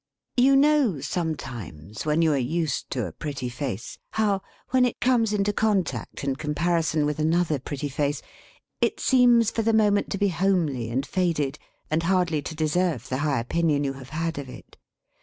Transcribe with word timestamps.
You 0.35 0.55
know 0.55 0.99
sometimes, 0.99 2.07
when 2.07 2.23
you 2.23 2.33
are 2.33 2.37
used 2.37 2.89
to 2.89 3.05
a 3.05 3.11
pretty 3.11 3.49
face, 3.49 3.99
how, 4.13 4.41
when 4.71 4.83
it 4.83 4.99
comes 4.99 5.31
into 5.31 5.53
contact 5.53 6.23
and 6.23 6.39
comparison 6.39 7.05
with 7.05 7.19
another 7.19 7.59
pretty 7.59 7.87
face, 7.87 8.23
it 8.81 8.99
seems 8.99 9.51
for 9.51 9.61
the 9.61 9.73
moment 9.73 10.09
to 10.09 10.17
be 10.17 10.29
homely 10.29 10.89
and 10.89 11.05
faded, 11.05 11.59
and 11.91 12.01
hardly 12.01 12.41
to 12.41 12.55
deserve 12.55 13.09
the 13.09 13.17
high 13.19 13.39
opinion 13.39 13.83
you 13.83 13.93
have 13.93 14.09
had 14.09 14.39
of 14.39 14.49
it. 14.49 14.75